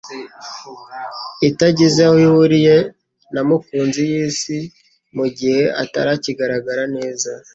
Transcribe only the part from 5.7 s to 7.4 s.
atari akigaragara neza,